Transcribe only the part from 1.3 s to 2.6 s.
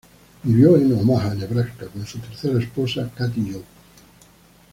Nebraska, con su tercera